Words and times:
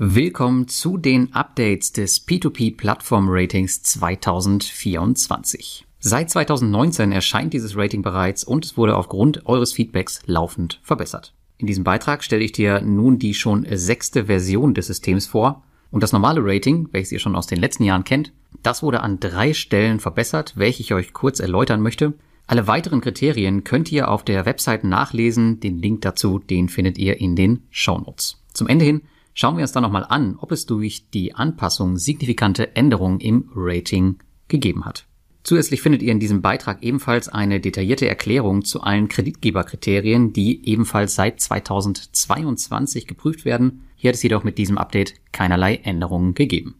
Willkommen 0.00 0.68
zu 0.68 0.96
den 0.96 1.34
Updates 1.34 1.92
des 1.92 2.24
P2P 2.24 2.76
Plattform 2.76 3.26
Ratings 3.28 3.82
2024. 3.82 5.84
Seit 5.98 6.30
2019 6.30 7.10
erscheint 7.10 7.52
dieses 7.52 7.76
Rating 7.76 8.02
bereits 8.02 8.44
und 8.44 8.64
es 8.64 8.76
wurde 8.76 8.96
aufgrund 8.96 9.44
eures 9.46 9.72
Feedbacks 9.72 10.20
laufend 10.26 10.78
verbessert. 10.84 11.34
In 11.56 11.66
diesem 11.66 11.82
Beitrag 11.82 12.22
stelle 12.22 12.44
ich 12.44 12.52
dir 12.52 12.80
nun 12.80 13.18
die 13.18 13.34
schon 13.34 13.66
sechste 13.68 14.26
Version 14.26 14.72
des 14.72 14.86
Systems 14.86 15.26
vor 15.26 15.64
und 15.90 16.04
das 16.04 16.12
normale 16.12 16.42
Rating, 16.44 16.88
welches 16.92 17.10
ihr 17.10 17.18
schon 17.18 17.34
aus 17.34 17.48
den 17.48 17.58
letzten 17.58 17.82
Jahren 17.82 18.04
kennt, 18.04 18.32
das 18.62 18.84
wurde 18.84 19.00
an 19.00 19.18
drei 19.18 19.52
Stellen 19.52 19.98
verbessert, 19.98 20.52
welche 20.54 20.80
ich 20.80 20.94
euch 20.94 21.12
kurz 21.12 21.40
erläutern 21.40 21.82
möchte. 21.82 22.14
Alle 22.46 22.68
weiteren 22.68 23.00
Kriterien 23.00 23.64
könnt 23.64 23.90
ihr 23.90 24.08
auf 24.08 24.24
der 24.24 24.46
Website 24.46 24.84
nachlesen. 24.84 25.58
Den 25.58 25.82
Link 25.82 26.02
dazu, 26.02 26.38
den 26.38 26.68
findet 26.68 26.98
ihr 26.98 27.20
in 27.20 27.34
den 27.34 27.64
Show 27.70 27.98
Notes. 27.98 28.40
Zum 28.54 28.68
Ende 28.68 28.84
hin 28.84 29.02
Schauen 29.40 29.56
wir 29.56 29.62
uns 29.62 29.70
dann 29.70 29.84
nochmal 29.84 30.04
an, 30.08 30.36
ob 30.40 30.50
es 30.50 30.66
durch 30.66 31.10
die 31.10 31.32
Anpassung 31.32 31.96
signifikante 31.96 32.74
Änderungen 32.74 33.20
im 33.20 33.48
Rating 33.54 34.16
gegeben 34.48 34.84
hat. 34.84 35.06
Zusätzlich 35.44 35.80
findet 35.80 36.02
ihr 36.02 36.10
in 36.10 36.18
diesem 36.18 36.42
Beitrag 36.42 36.82
ebenfalls 36.82 37.28
eine 37.28 37.60
detaillierte 37.60 38.08
Erklärung 38.08 38.64
zu 38.64 38.80
allen 38.80 39.06
Kreditgeberkriterien, 39.06 40.32
die 40.32 40.68
ebenfalls 40.68 41.14
seit 41.14 41.40
2022 41.40 43.06
geprüft 43.06 43.44
werden. 43.44 43.84
Hier 43.94 44.08
hat 44.08 44.16
es 44.16 44.24
jedoch 44.24 44.42
mit 44.42 44.58
diesem 44.58 44.76
Update 44.76 45.14
keinerlei 45.30 45.76
Änderungen 45.76 46.34
gegeben. 46.34 46.74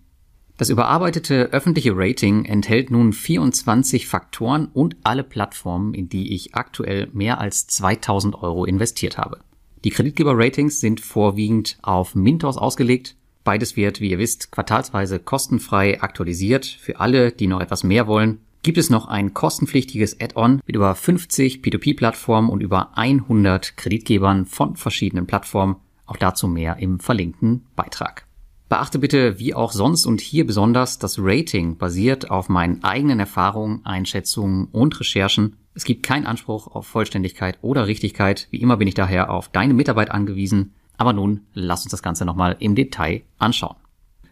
Das 0.57 0.69
überarbeitete 0.69 1.51
öffentliche 1.53 1.93
Rating 1.95 2.45
enthält 2.45 2.91
nun 2.91 3.13
24 3.13 4.09
Faktoren 4.09 4.67
und 4.67 4.97
alle 5.05 5.23
Plattformen, 5.23 5.95
in 5.95 6.09
die 6.09 6.35
ich 6.35 6.57
aktuell 6.57 7.09
mehr 7.13 7.41
als 7.41 7.69
2000 7.69 8.35
Euro 8.43 8.65
investiert 8.65 9.17
habe. 9.17 9.39
Die 9.85 9.91
Kreditgeber-Ratings 9.91 10.81
sind 10.81 11.01
vorwiegend 11.01 11.79
auf 11.83 12.15
Mintos 12.15 12.57
ausgelegt. 12.57 13.15
Beides 13.45 13.77
wird, 13.77 14.01
wie 14.01 14.11
ihr 14.11 14.19
wisst, 14.19 14.51
quartalsweise 14.51 15.21
kostenfrei 15.21 16.03
aktualisiert. 16.03 16.67
Für 16.67 16.99
alle, 16.99 17.31
die 17.31 17.47
noch 17.47 17.61
etwas 17.61 17.85
mehr 17.85 18.09
wollen, 18.09 18.41
gibt 18.63 18.77
es 18.77 18.91
noch 18.91 19.07
ein 19.07 19.35
kostenpflichtiges 19.35 20.21
Add-on 20.21 20.61
mit 20.67 20.75
über 20.75 20.95
50 20.95 21.61
P2P-Plattformen 21.63 22.51
und 22.51 22.61
über 22.61 22.99
100 22.99 23.77
Kreditgebern 23.77 24.47
von 24.47 24.75
verschiedenen 24.75 25.27
Plattformen. 25.27 25.77
Auch 26.07 26.17
dazu 26.17 26.49
mehr 26.49 26.79
im 26.79 26.99
verlinkten 26.99 27.65
Beitrag. 27.77 28.27
Beachte 28.69 28.99
bitte, 28.99 29.39
wie 29.39 29.55
auch 29.55 29.73
sonst 29.73 30.05
und 30.05 30.21
hier 30.21 30.45
besonders, 30.47 30.99
das 30.99 31.19
Rating 31.19 31.79
basiert 31.79 32.31
auf 32.31 32.49
meinen 32.49 32.85
eigenen 32.85 33.21
Erfahrungen, 33.21 33.87
Einschätzungen 33.87 34.67
und 34.73 34.99
Recherchen 35.01 35.57
es 35.79 35.85
gibt 35.85 36.03
keinen 36.03 36.27
Anspruch 36.27 36.67
auf 36.67 36.89
Vollständigkeit 36.89 37.57
oder 37.63 37.87
Richtigkeit. 37.87 38.49
Wie 38.51 38.61
immer 38.61 38.79
bin 38.79 38.89
ich 38.89 38.95
daher 38.95 39.31
auf 39.31 39.49
deine 39.49 39.75
Mitarbeit 39.75 40.11
angewiesen. 40.11 40.75
Aber 40.97 41.13
nun 41.13 41.43
lass 41.55 41.85
uns 41.85 41.93
das 41.93 42.03
Ganze 42.03 42.25
nochmal 42.25 42.57
im 42.59 42.75
Detail 42.75 43.23
anschauen. 43.39 43.77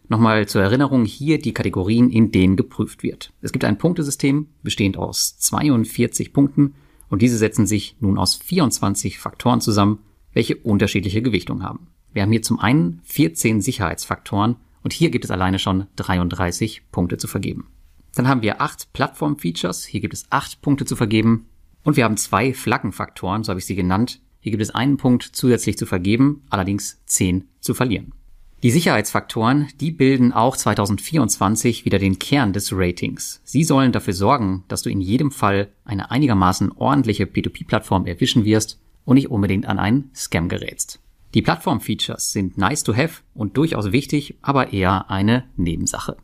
Nochmal 0.08 0.48
zur 0.48 0.62
Erinnerung 0.62 1.04
hier 1.04 1.38
die 1.38 1.54
Kategorien, 1.54 2.10
in 2.10 2.32
denen 2.32 2.56
geprüft 2.56 3.04
wird. 3.04 3.32
Es 3.42 3.52
gibt 3.52 3.64
ein 3.64 3.78
Punktesystem 3.78 4.48
bestehend 4.64 4.96
aus 4.96 5.38
42 5.38 6.32
Punkten 6.32 6.74
und 7.10 7.22
diese 7.22 7.38
setzen 7.38 7.68
sich 7.68 7.94
nun 8.00 8.18
aus 8.18 8.34
24 8.34 9.20
Faktoren 9.20 9.60
zusammen, 9.60 10.00
welche 10.32 10.56
unterschiedliche 10.56 11.22
Gewichtung 11.22 11.62
haben. 11.62 11.86
Wir 12.12 12.22
haben 12.22 12.32
hier 12.32 12.42
zum 12.42 12.58
einen 12.58 13.02
14 13.04 13.60
Sicherheitsfaktoren 13.60 14.56
und 14.82 14.92
hier 14.92 15.10
gibt 15.10 15.24
es 15.24 15.30
alleine 15.30 15.60
schon 15.60 15.86
33 15.94 16.90
Punkte 16.90 17.18
zu 17.18 17.28
vergeben. 17.28 17.68
Dann 18.16 18.28
haben 18.28 18.42
wir 18.42 18.62
acht 18.62 18.92
Plattform-Features. 18.94 19.84
Hier 19.84 20.00
gibt 20.00 20.14
es 20.14 20.24
acht 20.30 20.62
Punkte 20.62 20.86
zu 20.86 20.96
vergeben. 20.96 21.46
Und 21.84 21.96
wir 21.96 22.04
haben 22.04 22.16
zwei 22.16 22.54
Flaggenfaktoren, 22.54 23.44
so 23.44 23.50
habe 23.50 23.60
ich 23.60 23.66
sie 23.66 23.76
genannt. 23.76 24.20
Hier 24.40 24.50
gibt 24.50 24.62
es 24.62 24.74
einen 24.74 24.96
Punkt 24.96 25.22
zusätzlich 25.22 25.76
zu 25.76 25.86
vergeben, 25.86 26.42
allerdings 26.48 27.02
zehn 27.04 27.48
zu 27.60 27.74
verlieren. 27.74 28.12
Die 28.62 28.70
Sicherheitsfaktoren, 28.70 29.68
die 29.80 29.90
bilden 29.90 30.32
auch 30.32 30.56
2024 30.56 31.84
wieder 31.84 31.98
den 31.98 32.18
Kern 32.18 32.54
des 32.54 32.72
Ratings. 32.72 33.42
Sie 33.44 33.64
sollen 33.64 33.92
dafür 33.92 34.14
sorgen, 34.14 34.64
dass 34.68 34.80
du 34.80 34.88
in 34.88 35.02
jedem 35.02 35.30
Fall 35.30 35.68
eine 35.84 36.10
einigermaßen 36.10 36.72
ordentliche 36.72 37.24
P2P-Plattform 37.24 38.06
erwischen 38.06 38.46
wirst 38.46 38.80
und 39.04 39.16
nicht 39.16 39.30
unbedingt 39.30 39.66
an 39.66 39.78
einen 39.78 40.10
Scam 40.14 40.48
gerätst. 40.48 41.00
Die 41.34 41.42
Plattform-Features 41.42 42.32
sind 42.32 42.56
nice 42.56 42.82
to 42.82 42.96
have 42.96 43.20
und 43.34 43.58
durchaus 43.58 43.92
wichtig, 43.92 44.36
aber 44.40 44.72
eher 44.72 45.10
eine 45.10 45.44
Nebensache. 45.56 46.16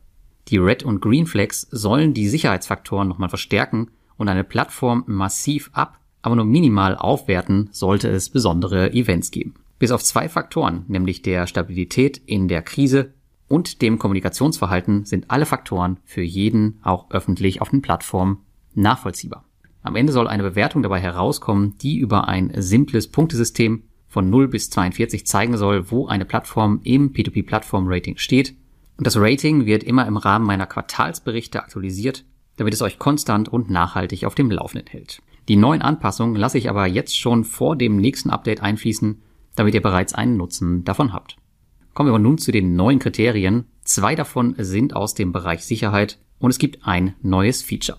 Die 0.53 0.59
Red- 0.59 0.83
und 0.83 1.01
Green 1.01 1.25
Flags 1.25 1.67
sollen 1.71 2.13
die 2.13 2.29
Sicherheitsfaktoren 2.29 3.09
nochmal 3.09 3.31
verstärken 3.31 3.89
und 4.19 4.29
eine 4.29 4.45
Plattform 4.45 5.03
massiv 5.07 5.71
ab, 5.73 5.99
aber 6.21 6.37
nur 6.37 6.45
minimal 6.45 6.95
aufwerten, 6.95 7.71
sollte 7.73 8.11
es 8.11 8.29
besondere 8.29 8.93
Events 8.93 9.31
geben. 9.31 9.55
Bis 9.79 9.93
auf 9.93 10.05
zwei 10.05 10.29
Faktoren, 10.29 10.85
nämlich 10.89 11.23
der 11.23 11.47
Stabilität 11.47 12.21
in 12.27 12.49
der 12.49 12.61
Krise 12.61 13.15
und 13.49 13.81
dem 13.81 13.99
Kommunikationsverhalten, 13.99 15.07
sind 15.07 15.31
alle 15.31 15.47
Faktoren 15.47 15.97
für 16.05 16.21
jeden, 16.21 16.81
auch 16.83 17.11
öffentlich 17.11 17.63
auf 17.63 17.71
den 17.71 17.81
Plattformen, 17.81 18.41
nachvollziehbar. 18.75 19.47
Am 19.83 19.97
Ende 19.97 20.13
soll 20.13 20.29
eine 20.29 20.43
Bewertung 20.43 20.83
dabei 20.83 21.01
herauskommen, 21.01 21.79
die 21.79 21.97
über 21.97 22.29
ein 22.29 22.53
simples 22.59 23.09
Punktesystem 23.09 23.85
von 24.07 24.29
0 24.29 24.49
bis 24.49 24.69
42 24.69 25.27
zeigen 25.27 25.57
soll, 25.57 25.91
wo 25.91 26.09
eine 26.09 26.27
Plattform 26.27 26.81
im 26.85 27.15
P2P-Plattform-Rating 27.15 28.19
steht 28.19 28.55
und 29.03 29.07
das 29.07 29.17
Rating 29.17 29.67
wird 29.67 29.83
immer 29.83 30.07
im 30.07 30.17
Rahmen 30.17 30.47
meiner 30.47 30.65
Quartalsberichte 30.65 31.61
aktualisiert, 31.61 32.25
damit 32.55 32.73
es 32.73 32.83
euch 32.83 33.01
konstant 33.01 33.49
und 33.49 33.69
nachhaltig 33.69 34.25
auf 34.27 34.37
dem 34.37 34.49
Laufenden 34.49 34.87
hält. 34.87 35.21
Die 35.49 35.57
neuen 35.57 35.83
Anpassungen 35.83 36.37
lasse 36.37 36.57
ich 36.57 36.71
aber 36.71 36.87
jetzt 36.87 37.19
schon 37.19 37.43
vor 37.43 37.75
dem 37.75 37.97
nächsten 37.97 38.31
Update 38.31 38.63
einfließen, 38.63 39.21
damit 39.57 39.75
ihr 39.75 39.83
bereits 39.83 40.15
einen 40.15 40.37
Nutzen 40.37 40.85
davon 40.85 41.13
habt. 41.13 41.37
Kommen 41.95 42.13
wir 42.13 42.19
nun 42.21 42.39
zu 42.39 42.53
den 42.53 42.77
neuen 42.77 43.01
Kriterien. 43.01 43.65
Zwei 43.83 44.15
davon 44.15 44.55
sind 44.57 44.95
aus 44.95 45.15
dem 45.15 45.33
Bereich 45.33 45.65
Sicherheit 45.65 46.21
und 46.39 46.51
es 46.51 46.59
gibt 46.59 46.87
ein 46.87 47.17
neues 47.23 47.61
Feature. 47.61 47.99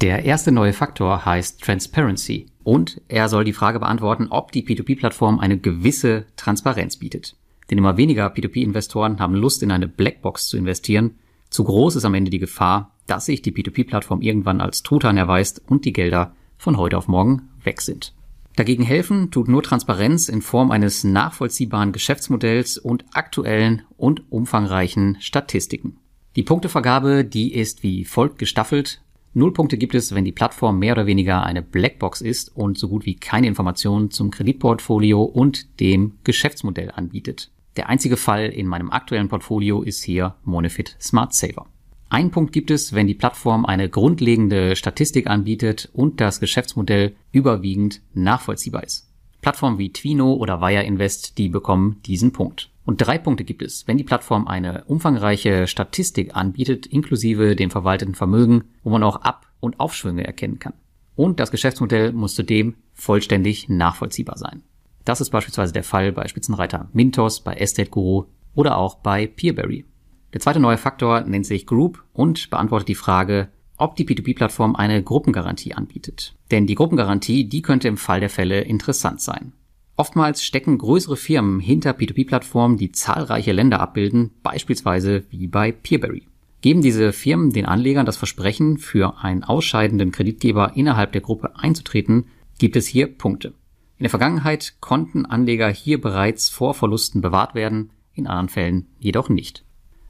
Der 0.00 0.24
erste 0.24 0.50
neue 0.50 0.72
Faktor 0.72 1.24
heißt 1.24 1.62
Transparency 1.62 2.46
und 2.64 3.00
er 3.06 3.28
soll 3.28 3.44
die 3.44 3.52
Frage 3.52 3.78
beantworten, 3.78 4.26
ob 4.30 4.50
die 4.50 4.66
P2P-Plattform 4.66 5.38
eine 5.38 5.58
gewisse 5.58 6.26
Transparenz 6.34 6.96
bietet. 6.96 7.36
Denn 7.70 7.78
immer 7.78 7.96
weniger 7.96 8.26
P2P-Investoren 8.26 9.20
haben 9.20 9.34
Lust, 9.34 9.62
in 9.62 9.70
eine 9.70 9.86
Blackbox 9.86 10.48
zu 10.48 10.56
investieren. 10.56 11.14
Zu 11.50 11.64
groß 11.64 11.96
ist 11.96 12.04
am 12.04 12.14
Ende 12.14 12.30
die 12.30 12.38
Gefahr, 12.38 12.96
dass 13.06 13.26
sich 13.26 13.42
die 13.42 13.52
P2P-Plattform 13.52 14.22
irgendwann 14.22 14.60
als 14.60 14.82
Truthahn 14.82 15.16
erweist 15.16 15.62
und 15.68 15.84
die 15.84 15.92
Gelder 15.92 16.34
von 16.58 16.76
heute 16.76 16.98
auf 16.98 17.08
morgen 17.08 17.48
weg 17.62 17.80
sind. 17.80 18.12
Dagegen 18.56 18.82
helfen 18.82 19.30
tut 19.30 19.48
nur 19.48 19.62
Transparenz 19.62 20.28
in 20.28 20.42
Form 20.42 20.70
eines 20.70 21.04
nachvollziehbaren 21.04 21.92
Geschäftsmodells 21.92 22.76
und 22.78 23.04
aktuellen 23.12 23.82
und 23.96 24.30
umfangreichen 24.30 25.16
Statistiken. 25.20 25.96
Die 26.36 26.42
Punktevergabe, 26.42 27.24
die 27.24 27.54
ist 27.54 27.82
wie 27.82 28.04
folgt 28.04 28.38
gestaffelt. 28.38 29.00
Null 29.32 29.52
Punkte 29.52 29.78
gibt 29.78 29.94
es, 29.94 30.14
wenn 30.14 30.24
die 30.24 30.32
Plattform 30.32 30.80
mehr 30.80 30.92
oder 30.94 31.06
weniger 31.06 31.44
eine 31.44 31.62
Blackbox 31.62 32.20
ist 32.20 32.54
und 32.54 32.78
so 32.78 32.88
gut 32.88 33.06
wie 33.06 33.14
keine 33.14 33.46
Informationen 33.46 34.10
zum 34.10 34.30
Kreditportfolio 34.30 35.22
und 35.22 35.80
dem 35.80 36.18
Geschäftsmodell 36.24 36.90
anbietet. 36.90 37.50
Der 37.76 37.88
einzige 37.88 38.16
Fall 38.16 38.46
in 38.46 38.66
meinem 38.66 38.90
aktuellen 38.90 39.28
Portfolio 39.28 39.82
ist 39.82 40.02
hier 40.02 40.34
Monefit 40.44 40.96
Smart 41.00 41.34
Saver. 41.34 41.66
Ein 42.08 42.32
Punkt 42.32 42.52
gibt 42.52 42.72
es, 42.72 42.92
wenn 42.92 43.06
die 43.06 43.14
Plattform 43.14 43.64
eine 43.64 43.88
grundlegende 43.88 44.74
Statistik 44.74 45.28
anbietet 45.28 45.88
und 45.92 46.20
das 46.20 46.40
Geschäftsmodell 46.40 47.14
überwiegend 47.30 48.02
nachvollziehbar 48.14 48.82
ist. 48.82 49.08
Plattformen 49.42 49.78
wie 49.78 49.92
Twino 49.92 50.34
oder 50.34 50.60
Wire 50.60 50.82
Invest, 50.82 51.38
die 51.38 51.48
bekommen 51.48 52.00
diesen 52.04 52.32
Punkt. 52.32 52.70
Und 52.84 52.96
drei 53.00 53.18
Punkte 53.18 53.44
gibt 53.44 53.62
es, 53.62 53.86
wenn 53.86 53.96
die 53.96 54.04
Plattform 54.04 54.48
eine 54.48 54.84
umfangreiche 54.84 55.68
Statistik 55.68 56.34
anbietet, 56.34 56.86
inklusive 56.86 57.54
dem 57.54 57.70
verwalteten 57.70 58.16
Vermögen, 58.16 58.64
wo 58.82 58.90
man 58.90 59.04
auch 59.04 59.22
Ab- 59.22 59.46
und 59.60 59.78
Aufschwünge 59.78 60.26
erkennen 60.26 60.58
kann. 60.58 60.72
Und 61.14 61.38
das 61.38 61.52
Geschäftsmodell 61.52 62.12
muss 62.12 62.34
zudem 62.34 62.74
vollständig 62.92 63.68
nachvollziehbar 63.68 64.36
sein. 64.36 64.62
Das 65.04 65.20
ist 65.20 65.30
beispielsweise 65.30 65.72
der 65.72 65.84
Fall 65.84 66.12
bei 66.12 66.28
Spitzenreiter 66.28 66.88
Mintos, 66.92 67.40
bei 67.40 67.54
Estate 67.54 67.90
Guru 67.90 68.24
oder 68.54 68.76
auch 68.76 68.96
bei 68.96 69.26
Peerberry. 69.26 69.84
Der 70.32 70.40
zweite 70.40 70.60
neue 70.60 70.78
Faktor 70.78 71.22
nennt 71.22 71.46
sich 71.46 71.66
Group 71.66 72.04
und 72.12 72.50
beantwortet 72.50 72.88
die 72.88 72.94
Frage, 72.94 73.48
ob 73.76 73.96
die 73.96 74.04
P2P-Plattform 74.04 74.76
eine 74.76 75.02
Gruppengarantie 75.02 75.74
anbietet. 75.74 76.34
Denn 76.50 76.66
die 76.66 76.74
Gruppengarantie, 76.74 77.48
die 77.48 77.62
könnte 77.62 77.88
im 77.88 77.96
Fall 77.96 78.20
der 78.20 78.30
Fälle 78.30 78.60
interessant 78.60 79.20
sein. 79.20 79.52
Oftmals 79.96 80.44
stecken 80.44 80.78
größere 80.78 81.16
Firmen 81.16 81.60
hinter 81.60 81.90
P2P-Plattformen, 81.90 82.76
die 82.76 82.92
zahlreiche 82.92 83.52
Länder 83.52 83.80
abbilden, 83.80 84.30
beispielsweise 84.42 85.24
wie 85.30 85.46
bei 85.46 85.72
Peerberry. 85.72 86.26
Geben 86.62 86.82
diese 86.82 87.12
Firmen 87.12 87.52
den 87.52 87.66
Anlegern 87.66 88.06
das 88.06 88.18
Versprechen, 88.18 88.78
für 88.78 89.18
einen 89.22 89.44
ausscheidenden 89.44 90.12
Kreditgeber 90.12 90.72
innerhalb 90.74 91.12
der 91.12 91.22
Gruppe 91.22 91.56
einzutreten, 91.56 92.26
gibt 92.58 92.76
es 92.76 92.86
hier 92.86 93.06
Punkte. 93.06 93.54
In 94.00 94.04
der 94.04 94.10
Vergangenheit 94.10 94.76
konnten 94.80 95.26
Anleger 95.26 95.68
hier 95.68 96.00
bereits 96.00 96.48
vor 96.48 96.72
Verlusten 96.72 97.20
bewahrt 97.20 97.54
werden, 97.54 97.90
in 98.14 98.26
anderen 98.26 98.48
Fällen 98.48 98.86
jedoch 98.98 99.28
nicht. 99.28 99.62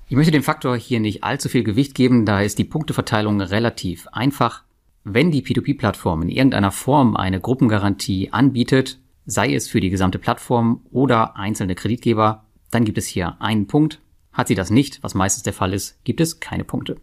Ich 0.07 0.15
möchte 0.15 0.31
dem 0.31 0.45
Faktor 0.45 0.77
hier 0.77 1.01
nicht 1.01 1.25
allzu 1.25 1.49
viel 1.49 1.65
Gewicht 1.65 1.97
geben, 1.97 2.25
da 2.25 2.41
ist 2.41 2.61
die 2.61 2.65
Punkteverteilung 2.65 3.41
relativ 3.41 4.07
einfach. 4.13 4.63
Wenn 5.03 5.33
die 5.33 5.43
P2P-Plattform 5.43 6.23
in 6.23 6.29
irgendeiner 6.29 6.71
Form 6.71 7.17
eine 7.17 7.41
Gruppengarantie 7.41 8.33
anbietet, 8.33 9.01
sei 9.27 9.53
es 9.53 9.67
für 9.67 9.81
die 9.81 9.91
gesamte 9.91 10.21
Plattform 10.21 10.83
oder 10.93 11.37
einzelne 11.37 11.75
Kreditgeber, 11.75 12.45
dann 12.71 12.85
gibt 12.85 12.97
es 12.99 13.09
hier 13.09 13.43
einen 13.43 13.67
Punkt. 13.67 14.01
Hat 14.33 14.47
sie 14.47 14.55
das 14.55 14.71
nicht, 14.71 15.03
was 15.03 15.17
meistens 15.17 15.43
der 15.43 15.53
Fall 15.53 15.73
ist, 15.73 15.99
gibt 16.05 16.21
es 16.21 16.39
keine 16.39 16.63
Punkte. 16.63 16.95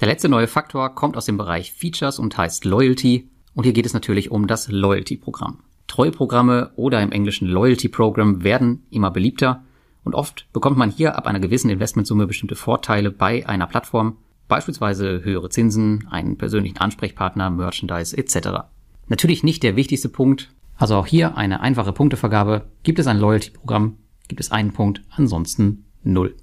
Der 0.00 0.08
letzte 0.08 0.28
neue 0.28 0.48
Faktor 0.48 0.94
kommt 0.94 1.16
aus 1.16 1.24
dem 1.24 1.38
Bereich 1.38 1.72
Features 1.72 2.18
und 2.18 2.36
heißt 2.36 2.66
Loyalty. 2.66 3.30
Und 3.54 3.64
hier 3.64 3.72
geht 3.72 3.86
es 3.86 3.94
natürlich 3.94 4.30
um 4.30 4.46
das 4.46 4.68
Loyalty-Programm. 4.68 5.62
Treueprogramme 5.86 6.72
oder 6.76 7.02
im 7.02 7.12
Englischen 7.12 7.48
Loyalty 7.48 7.88
Program 7.88 8.42
werden 8.42 8.86
immer 8.90 9.10
beliebter 9.10 9.64
und 10.04 10.14
oft 10.14 10.46
bekommt 10.52 10.76
man 10.76 10.90
hier 10.90 11.16
ab 11.16 11.26
einer 11.26 11.40
gewissen 11.40 11.70
Investmentsumme 11.70 12.26
bestimmte 12.26 12.54
Vorteile 12.54 13.10
bei 13.10 13.46
einer 13.48 13.66
Plattform, 13.66 14.18
beispielsweise 14.48 15.24
höhere 15.24 15.50
Zinsen, 15.50 16.06
einen 16.10 16.38
persönlichen 16.38 16.78
Ansprechpartner, 16.78 17.50
Merchandise 17.50 18.16
etc. 18.16 18.68
Natürlich 19.08 19.42
nicht 19.42 19.62
der 19.62 19.76
wichtigste 19.76 20.08
Punkt, 20.08 20.50
also 20.76 20.96
auch 20.96 21.06
hier 21.06 21.36
eine 21.36 21.60
einfache 21.60 21.92
Punktevergabe. 21.92 22.66
Gibt 22.82 22.98
es 22.98 23.06
ein 23.06 23.18
Loyalty-Programm, 23.18 23.96
gibt 24.28 24.40
es 24.40 24.52
einen 24.52 24.72
Punkt, 24.72 25.02
ansonsten 25.10 25.86
null. 26.02 26.36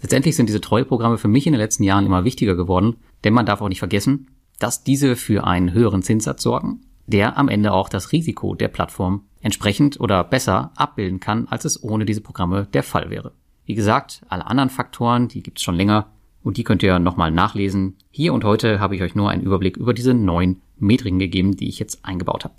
Letztendlich 0.00 0.36
sind 0.36 0.48
diese 0.48 0.60
Treueprogramme 0.60 1.18
für 1.18 1.28
mich 1.28 1.46
in 1.46 1.52
den 1.52 1.60
letzten 1.60 1.82
Jahren 1.82 2.06
immer 2.06 2.24
wichtiger 2.24 2.54
geworden, 2.54 2.96
denn 3.24 3.34
man 3.34 3.46
darf 3.46 3.60
auch 3.60 3.68
nicht 3.68 3.80
vergessen, 3.80 4.28
dass 4.58 4.84
diese 4.84 5.16
für 5.16 5.44
einen 5.44 5.72
höheren 5.72 6.02
Zinssatz 6.02 6.42
sorgen, 6.42 6.82
der 7.08 7.36
am 7.36 7.48
Ende 7.48 7.72
auch 7.72 7.88
das 7.88 8.12
Risiko 8.12 8.54
der 8.54 8.68
Plattform 8.68 9.24
entsprechend 9.40 9.98
oder 9.98 10.22
besser 10.22 10.72
abbilden 10.76 11.20
kann, 11.20 11.48
als 11.48 11.64
es 11.64 11.82
ohne 11.82 12.04
diese 12.04 12.20
Programme 12.20 12.68
der 12.72 12.82
Fall 12.82 13.10
wäre. 13.10 13.32
Wie 13.64 13.74
gesagt, 13.74 14.22
alle 14.28 14.46
anderen 14.46 14.70
Faktoren, 14.70 15.28
die 15.28 15.42
gibt 15.42 15.58
es 15.58 15.64
schon 15.64 15.74
länger 15.74 16.10
und 16.42 16.56
die 16.56 16.64
könnt 16.64 16.82
ihr 16.82 16.98
nochmal 16.98 17.30
nachlesen. 17.30 17.96
Hier 18.10 18.32
und 18.32 18.44
heute 18.44 18.78
habe 18.78 18.94
ich 18.94 19.02
euch 19.02 19.14
nur 19.14 19.30
einen 19.30 19.42
Überblick 19.42 19.76
über 19.76 19.94
diese 19.94 20.14
neuen 20.14 20.62
Metriken 20.76 21.18
gegeben, 21.18 21.56
die 21.56 21.68
ich 21.68 21.78
jetzt 21.78 22.04
eingebaut 22.04 22.44
habe. 22.44 22.54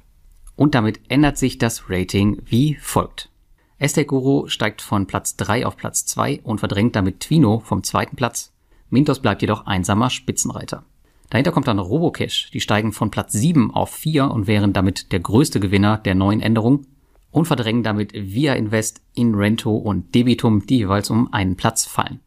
Und 0.56 0.76
damit 0.76 1.00
ändert 1.08 1.38
sich 1.38 1.58
das 1.58 1.90
Rating 1.90 2.42
wie 2.46 2.76
folgt. 2.76 3.30
Estate 3.78 4.08
Guru 4.08 4.48
steigt 4.48 4.82
von 4.82 5.08
Platz 5.08 5.38
3 5.38 5.66
auf 5.66 5.78
Platz 5.78 6.06
2 6.06 6.42
und 6.44 6.60
verdrängt 6.60 6.96
damit 6.96 7.22
Twino 7.22 7.60
vom 7.60 7.84
zweiten 7.84 8.18
Platz. 8.18 8.54
Mintos 8.90 9.20
bleibt 9.20 9.42
jedoch 9.42 9.68
einsamer 9.68 10.10
Spitzenreiter. 10.10 10.84
Dahinter 11.30 11.52
kommt 11.52 11.68
dann 11.68 11.80
Robocash, 11.80 12.50
die 12.52 12.60
steigen 12.60 12.92
von 12.92 13.12
Platz 13.12 13.34
7 13.34 13.72
auf 13.72 13.92
4 13.92 14.32
und 14.32 14.48
wären 14.48 14.74
damit 14.74 15.12
der 15.12 15.20
größte 15.20 15.60
Gewinner 15.60 15.98
der 15.98 16.16
neuen 16.16 16.42
Änderung 16.42 16.88
und 17.32 17.46
verdrängen 17.46 17.84
damit 17.84 18.14
Via 18.14 18.54
Invest, 18.54 19.02
Inrento 19.14 19.76
und 19.76 20.16
Debitum, 20.16 20.66
die 20.66 20.78
jeweils 20.78 21.10
um 21.10 21.32
einen 21.32 21.56
Platz 21.56 21.86
fallen. 21.86 22.20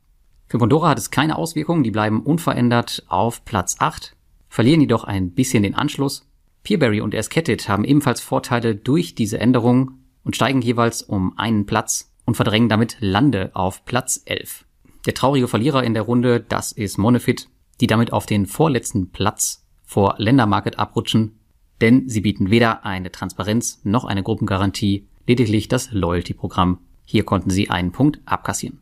Für 0.46 0.58
Pandora 0.58 0.90
hat 0.90 0.99
es 0.99 1.10
keine 1.10 1.37
Auswirkungen, 1.37 1.82
die 1.82 1.90
bleiben 1.90 2.22
unverändert 2.22 3.04
auf 3.08 3.44
Platz 3.44 3.76
8, 3.78 4.14
verlieren 4.49 4.82
jedoch 4.82 5.04
ein 5.04 5.32
bisschen 5.32 5.62
den 5.62 5.75
Anschluss. 5.75 6.28
Peerberry 6.62 7.00
und 7.00 7.14
Esketit 7.14 7.69
haben 7.69 7.84
ebenfalls 7.84 8.20
Vorteile 8.20 8.76
durch 8.76 9.16
diese 9.16 9.40
Änderung 9.40 9.99
und 10.22 10.37
steigen 10.37 10.62
jeweils 10.62 11.02
um 11.02 11.37
einen 11.38 11.66
Platz 11.66 12.12
und 12.25 12.37
verdrängen 12.37 12.69
damit 12.69 12.99
Lande 13.00 13.50
auf 13.54 13.84
Platz 13.84 14.22
11. 14.26 14.64
Der 15.06 15.14
traurige 15.14 15.49
Verlierer 15.49 15.82
in 15.82 15.94
der 15.94 16.04
Runde, 16.04 16.38
das 16.38 16.70
ist 16.70 16.99
Monefit, 16.99 17.49
die 17.82 17.88
damit 17.88 18.12
auf 18.12 18.26
den 18.26 18.46
vorletzten 18.46 19.11
Platz 19.11 19.67
vor 19.84 20.14
Ländermarket 20.17 20.79
abrutschen, 20.79 21.40
denn 21.81 22.08
sie 22.08 22.20
bieten 22.20 22.49
weder 22.49 22.87
eine 22.87 23.11
Transparenz 23.11 23.81
noch 23.82 24.05
eine 24.05 24.23
Gruppengarantie, 24.23 25.08
lediglich 25.26 25.67
das 25.67 25.90
Loyalty-Programm. 25.90 26.79
Hier 27.05 27.25
konnten 27.25 27.50
sie 27.50 27.70
einen 27.70 27.90
Punkt 27.90 28.20
abkassieren. 28.25 28.79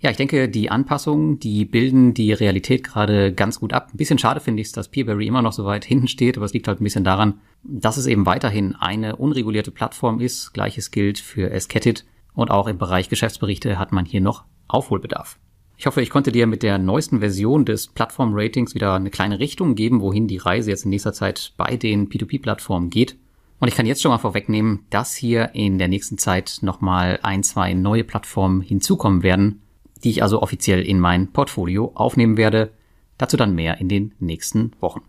Ja, 0.00 0.10
ich 0.10 0.16
denke, 0.16 0.48
die 0.48 0.70
Anpassungen, 0.70 1.38
die 1.38 1.66
bilden 1.66 2.14
die 2.14 2.32
Realität 2.32 2.84
gerade 2.84 3.34
ganz 3.34 3.60
gut 3.60 3.74
ab. 3.74 3.90
Ein 3.92 3.98
bisschen 3.98 4.18
schade 4.18 4.40
finde 4.40 4.62
ich 4.62 4.68
es, 4.68 4.72
dass 4.72 4.88
Peerberry 4.88 5.26
immer 5.26 5.42
noch 5.42 5.52
so 5.52 5.66
weit 5.66 5.84
hinten 5.84 6.08
steht, 6.08 6.38
aber 6.38 6.46
es 6.46 6.54
liegt 6.54 6.68
halt 6.68 6.80
ein 6.80 6.84
bisschen 6.84 7.04
daran, 7.04 7.40
dass 7.64 7.98
es 7.98 8.06
eben 8.06 8.24
weiterhin 8.24 8.74
eine 8.76 9.16
unregulierte 9.16 9.72
Plattform 9.72 10.20
ist. 10.20 10.54
Gleiches 10.54 10.90
gilt 10.90 11.18
für 11.18 11.50
Esketit 11.50 12.06
und 12.32 12.50
auch 12.50 12.66
im 12.66 12.78
Bereich 12.78 13.10
Geschäftsberichte 13.10 13.78
hat 13.78 13.92
man 13.92 14.06
hier 14.06 14.22
noch 14.22 14.44
Aufholbedarf. 14.68 15.38
Ich 15.80 15.86
hoffe, 15.86 16.02
ich 16.02 16.10
konnte 16.10 16.32
dir 16.32 16.48
mit 16.48 16.64
der 16.64 16.76
neuesten 16.76 17.20
Version 17.20 17.64
des 17.64 17.86
Plattform-Ratings 17.86 18.74
wieder 18.74 18.94
eine 18.94 19.10
kleine 19.10 19.38
Richtung 19.38 19.76
geben, 19.76 20.00
wohin 20.00 20.26
die 20.26 20.38
Reise 20.38 20.70
jetzt 20.70 20.84
in 20.84 20.90
nächster 20.90 21.12
Zeit 21.12 21.52
bei 21.56 21.76
den 21.76 22.08
P2P-Plattformen 22.08 22.90
geht. 22.90 23.16
Und 23.60 23.68
ich 23.68 23.76
kann 23.76 23.86
jetzt 23.86 24.02
schon 24.02 24.10
mal 24.10 24.18
vorwegnehmen, 24.18 24.80
dass 24.90 25.14
hier 25.14 25.54
in 25.54 25.78
der 25.78 25.86
nächsten 25.86 26.18
Zeit 26.18 26.58
nochmal 26.62 27.20
ein, 27.22 27.44
zwei 27.44 27.74
neue 27.74 28.02
Plattformen 28.02 28.60
hinzukommen 28.60 29.22
werden, 29.22 29.62
die 30.02 30.10
ich 30.10 30.20
also 30.24 30.42
offiziell 30.42 30.82
in 30.82 30.98
mein 30.98 31.28
Portfolio 31.28 31.92
aufnehmen 31.94 32.36
werde. 32.36 32.72
Dazu 33.16 33.36
dann 33.36 33.54
mehr 33.54 33.78
in 33.78 33.88
den 33.88 34.14
nächsten 34.18 34.72
Wochen. 34.80 35.02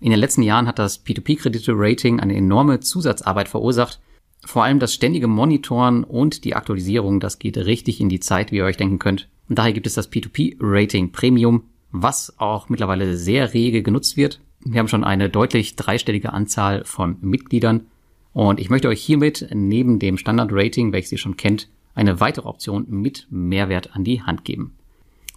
In 0.00 0.10
den 0.10 0.20
letzten 0.20 0.42
Jahren 0.42 0.66
hat 0.66 0.78
das 0.78 1.06
P2P-Kredite-Rating 1.06 2.20
eine 2.20 2.36
enorme 2.36 2.80
Zusatzarbeit 2.80 3.48
verursacht. 3.48 3.98
Vor 4.46 4.62
allem 4.62 4.78
das 4.78 4.94
ständige 4.94 5.26
Monitoren 5.26 6.04
und 6.04 6.44
die 6.44 6.54
Aktualisierung, 6.54 7.18
das 7.18 7.40
geht 7.40 7.58
richtig 7.58 8.00
in 8.00 8.08
die 8.08 8.20
Zeit, 8.20 8.52
wie 8.52 8.58
ihr 8.58 8.64
euch 8.64 8.76
denken 8.76 9.00
könnt. 9.00 9.28
Und 9.48 9.58
daher 9.58 9.72
gibt 9.72 9.88
es 9.88 9.94
das 9.94 10.10
P2P-Rating 10.12 11.10
Premium, 11.10 11.64
was 11.90 12.32
auch 12.38 12.68
mittlerweile 12.68 13.16
sehr 13.16 13.54
rege 13.54 13.82
genutzt 13.82 14.16
wird. 14.16 14.40
Wir 14.60 14.78
haben 14.78 14.86
schon 14.86 15.02
eine 15.02 15.28
deutlich 15.28 15.74
dreistellige 15.74 16.32
Anzahl 16.32 16.84
von 16.84 17.16
Mitgliedern. 17.22 17.86
Und 18.32 18.60
ich 18.60 18.70
möchte 18.70 18.86
euch 18.86 19.02
hiermit 19.02 19.48
neben 19.52 19.98
dem 19.98 20.16
Standard-Rating, 20.16 20.92
welches 20.92 21.10
ihr 21.10 21.18
schon 21.18 21.36
kennt, 21.36 21.68
eine 21.96 22.20
weitere 22.20 22.46
Option 22.48 22.86
mit 22.88 23.26
Mehrwert 23.30 23.96
an 23.96 24.04
die 24.04 24.22
Hand 24.22 24.44
geben. 24.44 24.76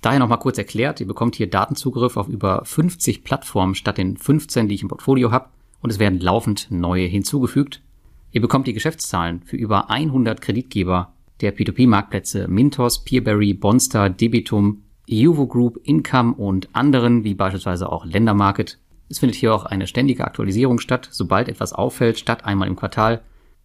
Daher 0.03 0.19
nochmal 0.19 0.37
kurz 0.37 0.59
erklärt, 0.59 0.99
ihr 0.99 1.07
bekommt 1.07 1.35
hier 1.35 1.49
Datenzugriff 1.49 2.15
auf 2.15 2.27
über 2.27 2.63
50 2.63 3.23
Plattformen 3.23 3.73
statt 3.73 3.97
den 3.97 4.17
15, 4.17 4.67
die 4.67 4.75
ich 4.75 4.83
im 4.83 4.87
Portfolio 4.87 5.31
habe 5.31 5.49
und 5.81 5.89
es 5.89 5.97
werden 5.97 6.19
laufend 6.19 6.67
neue 6.69 7.07
hinzugefügt. 7.07 7.81
Ihr 8.31 8.41
bekommt 8.41 8.67
die 8.67 8.73
Geschäftszahlen 8.73 9.41
für 9.41 9.57
über 9.57 9.89
100 9.89 10.39
Kreditgeber 10.39 11.13
der 11.41 11.55
P2P-Marktplätze 11.55 12.47
Mintos, 12.47 13.03
Peerberry, 13.03 13.53
Bonster, 13.53 14.09
Debitum, 14.09 14.83
Juvo 15.07 15.47
Group, 15.47 15.79
Income 15.83 16.35
und 16.35 16.69
anderen, 16.73 17.23
wie 17.23 17.33
beispielsweise 17.33 17.91
auch 17.91 18.05
Ländermarket. 18.05 18.77
Es 19.09 19.19
findet 19.19 19.35
hier 19.35 19.55
auch 19.55 19.65
eine 19.65 19.87
ständige 19.87 20.25
Aktualisierung 20.25 20.79
statt, 20.79 21.07
sobald 21.11 21.49
etwas 21.49 21.73
auffällt, 21.73 22.19
statt 22.19 22.45
einmal 22.45 22.67
im 22.67 22.75
Quartal. 22.75 23.21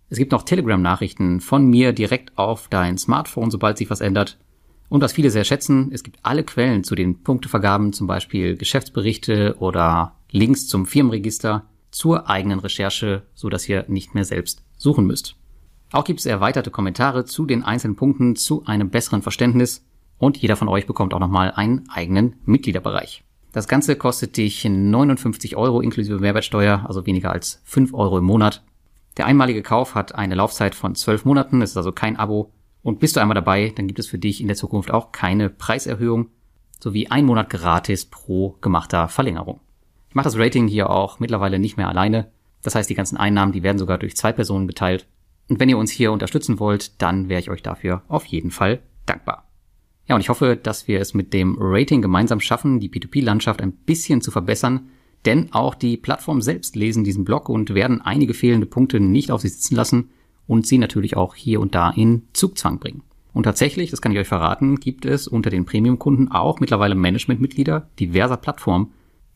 Es 0.08 0.16
gibt 0.16 0.32
noch 0.32 0.44
Telegram-Nachrichten 0.44 1.40
von 1.40 1.66
mir 1.66 1.92
direkt 1.92 2.38
auf 2.38 2.68
dein 2.68 2.96
Smartphone, 2.96 3.50
sobald 3.50 3.76
sich 3.76 3.90
was 3.90 4.00
ändert. 4.00 4.38
Und 4.88 5.02
was 5.02 5.12
viele 5.12 5.30
sehr 5.30 5.44
schätzen, 5.44 5.90
es 5.92 6.02
gibt 6.02 6.18
alle 6.22 6.44
Quellen 6.44 6.84
zu 6.84 6.94
den 6.94 7.22
Punktevergaben, 7.22 7.92
zum 7.92 8.06
Beispiel 8.06 8.56
Geschäftsberichte 8.56 9.56
oder 9.58 10.14
Links 10.30 10.66
zum 10.66 10.86
Firmenregister 10.86 11.66
zur 11.94 12.28
eigenen 12.28 12.58
Recherche, 12.58 13.22
so 13.34 13.48
dass 13.48 13.68
ihr 13.68 13.84
nicht 13.88 14.14
mehr 14.14 14.24
selbst 14.24 14.64
suchen 14.76 15.06
müsst. 15.06 15.36
Auch 15.92 16.04
gibt 16.04 16.20
es 16.20 16.26
erweiterte 16.26 16.72
Kommentare 16.72 17.24
zu 17.24 17.46
den 17.46 17.62
einzelnen 17.62 17.94
Punkten 17.94 18.34
zu 18.34 18.64
einem 18.66 18.90
besseren 18.90 19.22
Verständnis 19.22 19.86
und 20.18 20.36
jeder 20.36 20.56
von 20.56 20.68
euch 20.68 20.86
bekommt 20.86 21.14
auch 21.14 21.20
nochmal 21.20 21.52
einen 21.52 21.88
eigenen 21.88 22.36
Mitgliederbereich. 22.44 23.22
Das 23.52 23.68
Ganze 23.68 23.94
kostet 23.94 24.36
dich 24.36 24.64
59 24.64 25.54
Euro 25.54 25.80
inklusive 25.80 26.18
Mehrwertsteuer, 26.18 26.84
also 26.86 27.06
weniger 27.06 27.30
als 27.30 27.60
5 27.64 27.94
Euro 27.94 28.18
im 28.18 28.24
Monat. 28.24 28.64
Der 29.16 29.26
einmalige 29.26 29.62
Kauf 29.62 29.94
hat 29.94 30.16
eine 30.16 30.34
Laufzeit 30.34 30.74
von 30.74 30.96
12 30.96 31.24
Monaten, 31.24 31.62
ist 31.62 31.76
also 31.76 31.92
kein 31.92 32.16
Abo. 32.16 32.50
Und 32.82 32.98
bist 32.98 33.14
du 33.14 33.20
einmal 33.20 33.36
dabei, 33.36 33.72
dann 33.76 33.86
gibt 33.86 34.00
es 34.00 34.08
für 34.08 34.18
dich 34.18 34.40
in 34.40 34.48
der 34.48 34.56
Zukunft 34.56 34.90
auch 34.90 35.12
keine 35.12 35.48
Preiserhöhung 35.48 36.30
sowie 36.80 37.06
ein 37.06 37.24
Monat 37.24 37.48
gratis 37.48 38.04
pro 38.04 38.56
gemachter 38.60 39.08
Verlängerung. 39.08 39.60
Ich 40.14 40.16
mache 40.16 40.26
das 40.26 40.38
Rating 40.38 40.68
hier 40.68 40.90
auch 40.90 41.18
mittlerweile 41.18 41.58
nicht 41.58 41.76
mehr 41.76 41.88
alleine. 41.88 42.30
Das 42.62 42.76
heißt, 42.76 42.88
die 42.88 42.94
ganzen 42.94 43.16
Einnahmen, 43.16 43.50
die 43.50 43.64
werden 43.64 43.78
sogar 43.78 43.98
durch 43.98 44.14
zwei 44.16 44.30
Personen 44.30 44.68
geteilt. 44.68 45.08
Und 45.48 45.58
wenn 45.58 45.68
ihr 45.68 45.76
uns 45.76 45.90
hier 45.90 46.12
unterstützen 46.12 46.60
wollt, 46.60 47.02
dann 47.02 47.28
wäre 47.28 47.40
ich 47.40 47.50
euch 47.50 47.64
dafür 47.64 48.02
auf 48.06 48.24
jeden 48.26 48.52
Fall 48.52 48.78
dankbar. 49.06 49.48
Ja, 50.06 50.14
und 50.14 50.20
ich 50.20 50.28
hoffe, 50.28 50.54
dass 50.54 50.86
wir 50.86 51.00
es 51.00 51.14
mit 51.14 51.32
dem 51.32 51.56
Rating 51.58 52.00
gemeinsam 52.00 52.38
schaffen, 52.38 52.78
die 52.78 52.90
P2P-Landschaft 52.90 53.60
ein 53.60 53.72
bisschen 53.72 54.20
zu 54.20 54.30
verbessern, 54.30 54.86
denn 55.24 55.52
auch 55.52 55.74
die 55.74 55.96
Plattform 55.96 56.42
selbst 56.42 56.76
lesen 56.76 57.02
diesen 57.02 57.24
Blog 57.24 57.48
und 57.48 57.74
werden 57.74 58.00
einige 58.00 58.34
fehlende 58.34 58.66
Punkte 58.66 59.00
nicht 59.00 59.32
auf 59.32 59.40
sich 59.40 59.54
sitzen 59.54 59.74
lassen 59.74 60.10
und 60.46 60.64
sie 60.64 60.78
natürlich 60.78 61.16
auch 61.16 61.34
hier 61.34 61.58
und 61.58 61.74
da 61.74 61.90
in 61.90 62.22
Zugzwang 62.34 62.78
bringen. 62.78 63.02
Und 63.32 63.42
tatsächlich, 63.42 63.90
das 63.90 64.00
kann 64.00 64.12
ich 64.12 64.18
euch 64.18 64.28
verraten, 64.28 64.78
gibt 64.78 65.06
es 65.06 65.26
unter 65.26 65.50
den 65.50 65.64
Premium-Kunden 65.64 66.30
auch 66.30 66.60
mittlerweile 66.60 66.94
Managementmitglieder 66.94 67.88
diverser 67.98 68.36
Plattformen, 68.36 68.92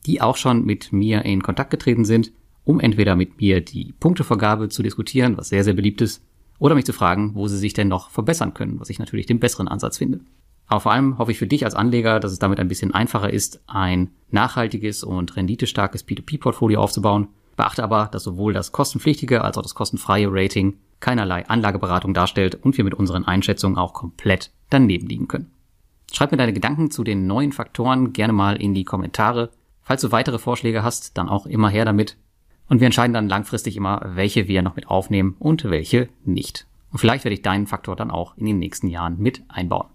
die 0.06 0.20
auch 0.20 0.36
schon 0.36 0.64
mit 0.64 0.92
mir 0.92 1.24
in 1.24 1.42
Kontakt 1.42 1.70
getreten 1.70 2.04
sind 2.04 2.32
um 2.68 2.80
entweder 2.80 3.16
mit 3.16 3.40
mir 3.40 3.62
die 3.62 3.94
Punktevergabe 3.98 4.68
zu 4.68 4.82
diskutieren, 4.82 5.38
was 5.38 5.48
sehr, 5.48 5.64
sehr 5.64 5.72
beliebt 5.72 6.02
ist, 6.02 6.22
oder 6.58 6.74
mich 6.74 6.84
zu 6.84 6.92
fragen, 6.92 7.34
wo 7.34 7.48
sie 7.48 7.56
sich 7.56 7.72
denn 7.72 7.88
noch 7.88 8.10
verbessern 8.10 8.52
können, 8.52 8.78
was 8.78 8.90
ich 8.90 8.98
natürlich 8.98 9.24
den 9.24 9.40
besseren 9.40 9.68
Ansatz 9.68 9.96
finde. 9.96 10.20
Aber 10.66 10.80
vor 10.80 10.92
allem 10.92 11.16
hoffe 11.16 11.32
ich 11.32 11.38
für 11.38 11.46
dich 11.46 11.64
als 11.64 11.74
Anleger, 11.74 12.20
dass 12.20 12.30
es 12.30 12.38
damit 12.38 12.60
ein 12.60 12.68
bisschen 12.68 12.92
einfacher 12.92 13.32
ist, 13.32 13.62
ein 13.66 14.10
nachhaltiges 14.30 15.02
und 15.02 15.34
renditestarkes 15.34 16.06
P2P-Portfolio 16.06 16.82
aufzubauen. 16.82 17.28
Beachte 17.56 17.82
aber, 17.82 18.10
dass 18.12 18.24
sowohl 18.24 18.52
das 18.52 18.70
kostenpflichtige 18.70 19.42
als 19.42 19.56
auch 19.56 19.62
das 19.62 19.74
kostenfreie 19.74 20.28
Rating 20.30 20.76
keinerlei 21.00 21.48
Anlageberatung 21.48 22.12
darstellt 22.12 22.56
und 22.56 22.76
wir 22.76 22.84
mit 22.84 22.94
unseren 22.94 23.24
Einschätzungen 23.24 23.78
auch 23.78 23.94
komplett 23.94 24.50
daneben 24.68 25.06
liegen 25.06 25.26
können. 25.26 25.52
Schreib 26.12 26.32
mir 26.32 26.38
deine 26.38 26.52
Gedanken 26.52 26.90
zu 26.90 27.02
den 27.02 27.26
neuen 27.26 27.52
Faktoren 27.52 28.12
gerne 28.12 28.34
mal 28.34 28.60
in 28.60 28.74
die 28.74 28.84
Kommentare. 28.84 29.48
Falls 29.88 30.02
du 30.02 30.12
weitere 30.12 30.38
Vorschläge 30.38 30.82
hast, 30.82 31.16
dann 31.16 31.30
auch 31.30 31.46
immer 31.46 31.70
her 31.70 31.86
damit. 31.86 32.18
Und 32.68 32.80
wir 32.80 32.84
entscheiden 32.84 33.14
dann 33.14 33.26
langfristig 33.26 33.74
immer, 33.74 34.02
welche 34.04 34.46
wir 34.46 34.60
noch 34.60 34.76
mit 34.76 34.88
aufnehmen 34.88 35.34
und 35.38 35.64
welche 35.64 36.10
nicht. 36.26 36.66
Und 36.92 36.98
vielleicht 36.98 37.24
werde 37.24 37.32
ich 37.32 37.40
deinen 37.40 37.66
Faktor 37.66 37.96
dann 37.96 38.10
auch 38.10 38.36
in 38.36 38.44
den 38.44 38.58
nächsten 38.58 38.88
Jahren 38.88 39.18
mit 39.18 39.44
einbauen. 39.48 39.86